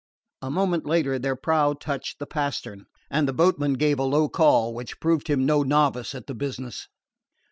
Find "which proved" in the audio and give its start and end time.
4.73-5.27